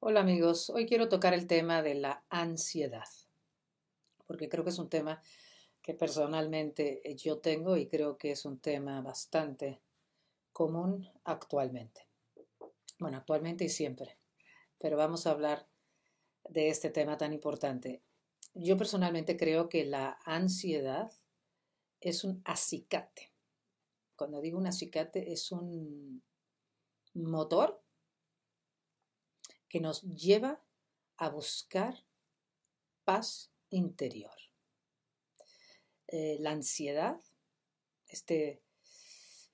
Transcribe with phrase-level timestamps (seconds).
[0.00, 3.08] Hola amigos, hoy quiero tocar el tema de la ansiedad,
[4.26, 5.20] porque creo que es un tema
[5.82, 9.82] que personalmente yo tengo y creo que es un tema bastante
[10.52, 12.06] común actualmente.
[13.00, 14.16] Bueno, actualmente y siempre,
[14.78, 15.66] pero vamos a hablar
[16.48, 18.00] de este tema tan importante.
[18.54, 21.10] Yo personalmente creo que la ansiedad
[22.00, 23.32] es un acicate.
[24.14, 26.22] Cuando digo un acicate es un
[27.14, 27.82] motor
[29.68, 30.62] que nos lleva
[31.16, 32.04] a buscar
[33.04, 34.36] paz interior.
[36.06, 37.20] Eh, la ansiedad,
[38.06, 38.62] este,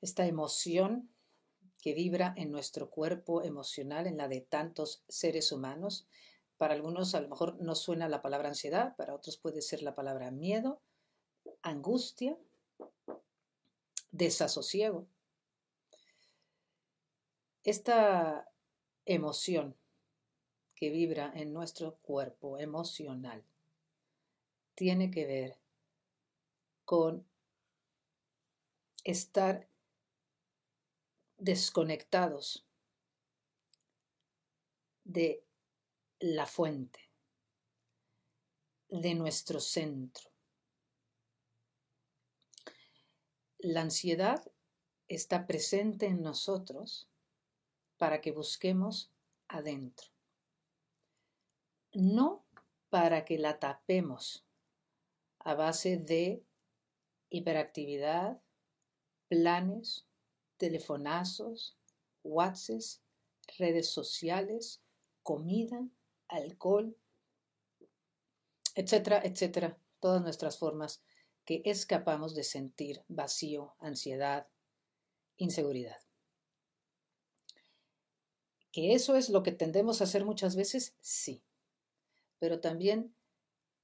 [0.01, 1.11] esta emoción
[1.81, 6.07] que vibra en nuestro cuerpo emocional, en la de tantos seres humanos.
[6.57, 9.95] Para algunos a lo mejor no suena la palabra ansiedad, para otros puede ser la
[9.95, 10.81] palabra miedo,
[11.63, 12.39] angustia,
[14.13, 15.07] desasosiego.
[17.65, 18.49] Esta
[19.05, 19.77] emoción
[20.75, 23.45] que vibra en nuestro cuerpo emocional
[24.75, 25.59] tiene que ver
[26.85, 27.27] con
[29.05, 29.69] estar
[31.39, 32.67] desconectados
[35.05, 35.45] de
[36.19, 37.11] la fuente,
[38.89, 40.31] de nuestro centro.
[43.59, 44.43] La ansiedad
[45.09, 47.09] está presente en nosotros
[47.97, 49.11] para que busquemos
[49.49, 50.14] adentro
[51.95, 52.45] no
[52.91, 54.45] para que la tapemos
[55.39, 56.45] a base de
[57.31, 58.41] hiperactividad,
[59.29, 60.07] planes,
[60.57, 61.77] telefonazos,
[62.23, 63.01] WhatsApp,
[63.59, 64.81] redes sociales,
[65.23, 65.89] comida,
[66.29, 66.97] alcohol,
[68.75, 71.03] etcétera, etcétera, todas nuestras formas
[71.45, 74.49] que escapamos de sentir vacío, ansiedad,
[75.37, 75.99] inseguridad.
[78.73, 80.97] ¿Que eso es lo que tendemos a hacer muchas veces?
[81.01, 81.45] Sí
[82.45, 83.15] pero también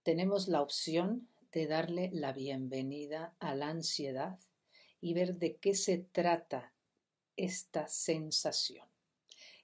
[0.03, 4.39] tenemos la opción de darle la bienvenida a la ansiedad
[5.01, 6.75] y ver de qué se trata
[7.37, 8.87] esta sensación.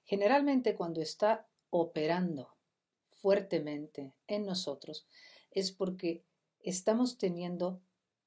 [0.03, 2.57] Generalmente cuando está operando
[3.21, 5.05] fuertemente en nosotros
[5.51, 6.23] es porque
[6.59, 7.79] estamos teniendo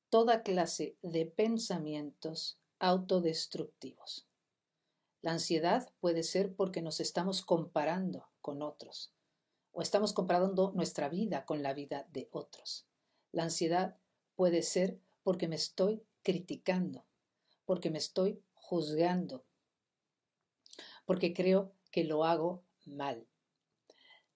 [0.09, 4.29] toda clase de pensamientos autodestructivos.
[5.21, 9.13] La ansiedad puede ser porque nos estamos comparando con otros,
[9.73, 12.87] o estamos comparando nuestra vida con la vida de otros.
[13.33, 13.97] La ansiedad
[14.35, 17.05] puede ser porque me estoy criticando,
[17.65, 19.45] porque me estoy juzgando,
[21.05, 23.27] porque creo que lo hago mal.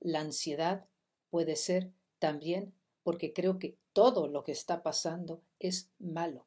[0.00, 0.88] La ansiedad
[1.30, 6.46] puede ser también porque creo que todo lo que está pasando es malo,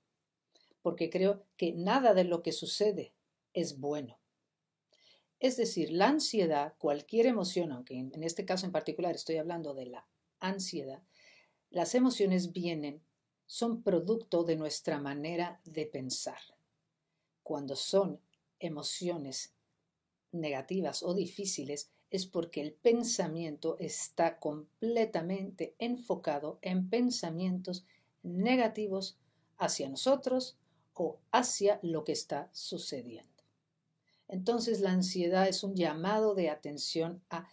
[0.81, 3.13] porque creo que nada de lo que sucede
[3.53, 4.19] es bueno.
[5.39, 9.85] Es decir, la ansiedad, cualquier emoción, aunque en este caso en particular estoy hablando de
[9.85, 10.07] la
[10.39, 11.03] ansiedad,
[11.69, 13.03] las emociones vienen,
[13.45, 16.39] son producto de nuestra manera de pensar.
[17.43, 18.19] Cuando son
[18.59, 19.53] emociones
[20.31, 27.85] negativas o difíciles, es porque el pensamiento está completamente enfocado en pensamientos
[28.23, 29.17] negativos
[29.57, 30.57] hacia nosotros
[30.93, 33.36] o hacia lo que está sucediendo.
[34.27, 37.47] Entonces la ansiedad es un llamado de atención a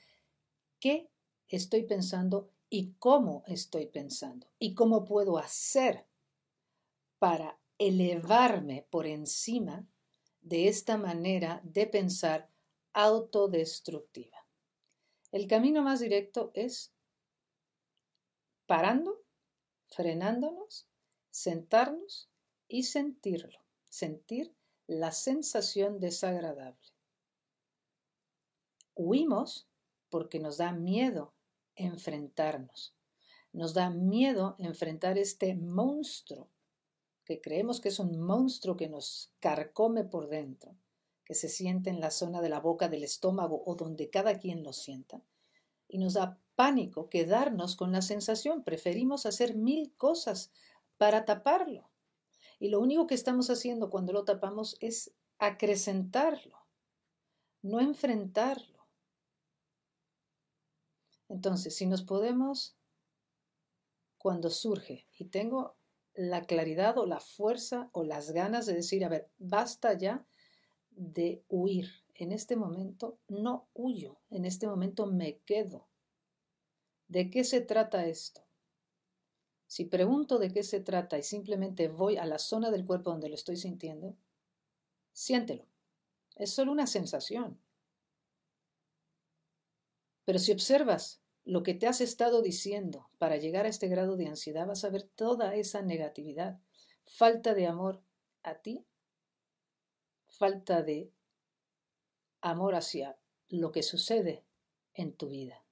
[0.80, 1.10] qué
[1.48, 6.06] estoy pensando y cómo estoy pensando y cómo puedo hacer
[7.18, 9.86] para elevarme por encima
[10.40, 12.50] de esta manera de pensar
[12.92, 14.46] autodestructiva.
[15.32, 16.92] El camino más directo es
[18.66, 19.22] parando,
[19.88, 20.88] frenándonos,
[21.30, 22.30] sentarnos
[22.68, 24.54] y sentirlo, sentir
[24.86, 26.92] la sensación desagradable.
[28.94, 29.68] Huimos
[30.10, 31.32] porque nos da miedo
[31.74, 32.94] enfrentarnos.
[33.52, 36.48] Nos da miedo enfrentar este monstruo,
[37.24, 40.76] que creemos que es un monstruo que nos carcome por dentro,
[41.24, 44.62] que se siente en la zona de la boca, del estómago o donde cada quien
[44.62, 45.22] lo sienta.
[45.88, 48.64] Y nos da pánico quedarnos con la sensación.
[48.64, 50.50] Preferimos hacer mil cosas
[50.98, 51.88] para taparlo.
[52.58, 56.58] Y lo único que estamos haciendo cuando lo tapamos es acrecentarlo,
[57.62, 58.86] no enfrentarlo.
[61.28, 62.76] Entonces, si nos podemos,
[64.18, 65.76] cuando surge y tengo
[66.14, 70.24] la claridad o la fuerza o las ganas de decir, a ver, basta ya
[70.90, 71.90] de huir.
[72.14, 75.88] En este momento no huyo, en este momento me quedo.
[77.08, 78.43] ¿De qué se trata esto?
[79.74, 83.28] Si pregunto de qué se trata y simplemente voy a la zona del cuerpo donde
[83.28, 84.14] lo estoy sintiendo,
[85.12, 85.66] siéntelo.
[86.36, 87.60] Es solo una sensación.
[90.24, 94.28] Pero si observas lo que te has estado diciendo para llegar a este grado de
[94.28, 96.60] ansiedad, vas a ver toda esa negatividad,
[97.04, 98.00] falta de amor
[98.44, 98.86] a ti,
[100.28, 101.10] falta de
[102.42, 103.18] amor hacia
[103.48, 104.44] lo que sucede
[104.94, 105.64] en tu vida.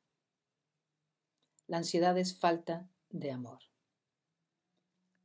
[1.68, 3.71] La ansiedad es falta de amor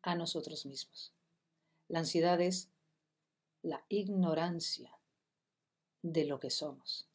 [0.07, 1.13] a nosotros mismos.
[1.89, 2.69] La ansiedad es
[3.61, 4.97] la ignorancia
[6.01, 7.09] de lo que somos.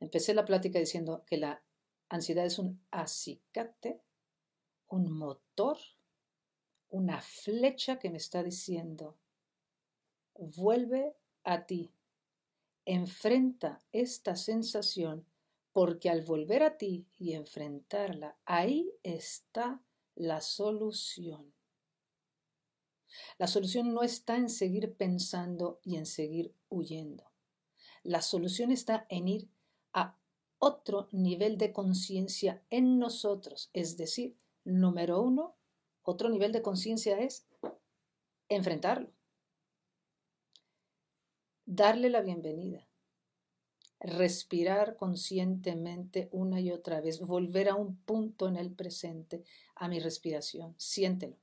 [0.00, 1.62] Empecé la plática diciendo que la
[2.10, 4.02] ansiedad es un acicate,
[4.88, 5.78] un motor,
[6.90, 9.16] una flecha que me está diciendo,
[10.34, 11.90] vuelve a ti,
[12.84, 15.24] enfrenta esta sensación,
[15.72, 19.82] porque al volver a ti y enfrentarla, ahí está
[20.20, 21.54] la solución.
[23.38, 27.32] La solución no está en seguir pensando y en seguir huyendo.
[28.02, 29.50] La solución está en ir
[29.94, 30.18] a
[30.58, 33.70] otro nivel de conciencia en nosotros.
[33.72, 35.56] Es decir, número uno,
[36.02, 37.46] otro nivel de conciencia es
[38.50, 39.14] enfrentarlo,
[41.64, 42.86] darle la bienvenida,
[44.00, 49.44] respirar conscientemente una y otra vez, volver a un punto en el presente,
[49.74, 51.36] a mi respiración, siéntelo.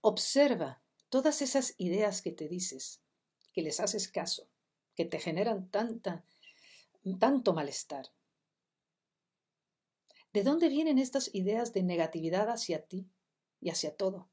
[0.00, 3.00] Observa todas esas ideas que te dices,
[3.52, 4.48] que les haces caso,
[4.94, 6.24] que te generan tanta,
[7.18, 8.08] tanto malestar.
[10.32, 13.08] ¿De dónde vienen estas ideas de negatividad hacia ti
[13.60, 14.28] y hacia todo?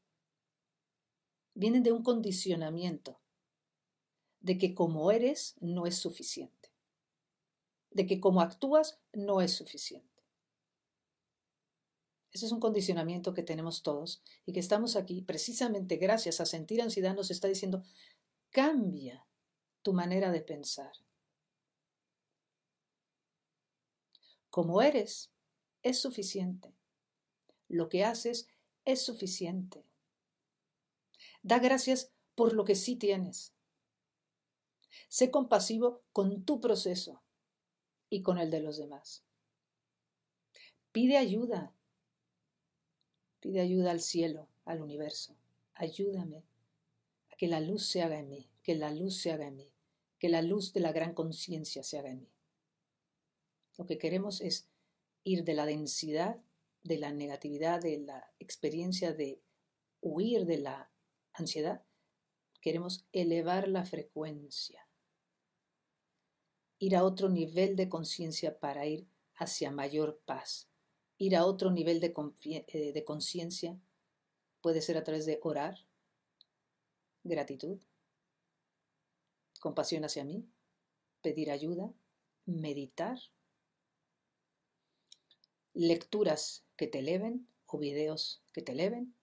[1.53, 3.19] Vienen de un condicionamiento,
[4.45, 6.69] de que como eres no es suficiente,
[7.89, 10.23] de que como actúas no es suficiente.
[12.31, 16.83] Ese es un condicionamiento que tenemos todos y que estamos aquí precisamente gracias a sentir
[16.83, 17.83] ansiedad nos está diciendo,
[18.51, 19.25] cambia
[19.81, 20.91] tu manera de pensar.
[24.51, 25.31] Como eres,
[25.81, 26.75] es suficiente.
[27.67, 28.47] Lo que haces
[28.83, 29.87] es suficiente.
[31.41, 33.54] Da gracias por lo que sí tienes.
[35.07, 37.21] Sé compasivo con tu proceso
[38.09, 39.23] y con el de los demás.
[40.91, 41.73] Pide ayuda.
[43.39, 45.35] Pide ayuda al cielo, al universo.
[45.73, 46.45] Ayúdame
[47.31, 49.75] a que la luz se haga en mí, que la luz se haga en mí
[50.19, 52.31] que la luz de la gran conciencia se haga en mí.
[53.77, 54.69] Lo que queremos es
[55.23, 56.41] ir de la densidad,
[56.83, 59.41] de la negatividad, de la experiencia de
[60.01, 60.91] huir de la
[61.33, 61.83] ansiedad.
[62.61, 64.84] Queremos elevar la frecuencia,
[66.79, 70.69] ir a otro nivel de conciencia para ir hacia mayor paz,
[71.17, 72.13] ir a otro nivel de,
[72.67, 73.79] eh, de conciencia
[74.61, 75.77] puede ser a través de orar,
[77.23, 77.79] gratitud,
[79.59, 80.47] compasión hacia mí,
[81.21, 81.93] pedir ayuda,
[82.45, 83.17] meditar,
[85.73, 89.15] lecturas que te eleven o videos que te eleven,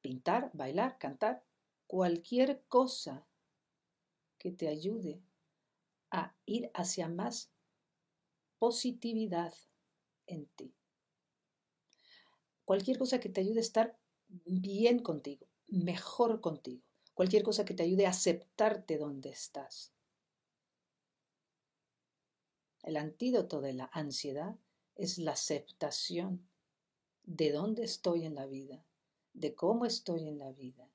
[0.00, 1.44] pintar, bailar, cantar,
[1.86, 3.26] cualquier cosa
[4.38, 5.22] que te ayude
[6.14, 7.50] a ir hacia más
[8.58, 9.54] positividad
[10.26, 10.74] en ti.
[12.64, 16.82] Cualquier cosa que te ayude a estar bien contigo, mejor contigo
[17.14, 19.92] cualquier cosa que te ayude a aceptarte donde estás.
[22.82, 24.56] El antídoto de la ansiedad
[24.96, 26.46] es la aceptación
[27.22, 28.84] de dónde estoy en la vida,
[29.32, 30.90] de cómo estoy en la vida,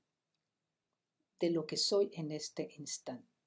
[1.40, 3.39] de lo que soy en este instante.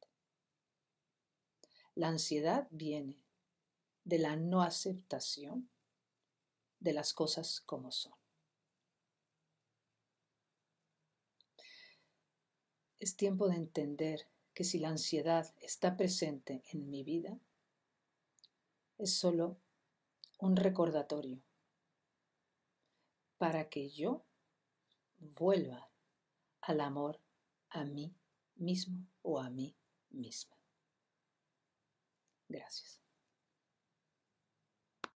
[1.94, 3.22] La ansiedad viene
[4.04, 5.68] de la no aceptación
[6.80, 8.14] de las cosas como son.
[12.98, 17.38] Es tiempo de entender que si la ansiedad está presente en mi vida,
[18.98, 19.58] es solo
[20.38, 21.42] un recordatorio
[23.38, 24.24] para que yo
[25.18, 25.90] vuelva
[26.60, 27.20] al amor
[27.70, 28.14] a mí
[28.54, 29.76] mismo o a mí
[30.10, 30.61] misma.
[32.52, 33.01] Gracias.